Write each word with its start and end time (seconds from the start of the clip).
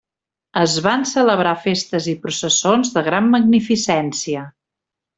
Es 0.61 0.77
van 0.85 1.05
celebrar 1.09 1.51
festes 1.67 2.09
i 2.15 2.17
processons 2.25 2.93
de 2.97 3.07
gran 3.13 3.31
magnificència. 3.39 4.47